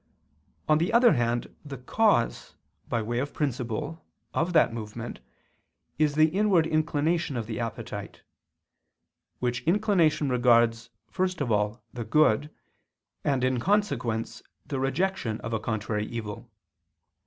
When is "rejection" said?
14.79-15.39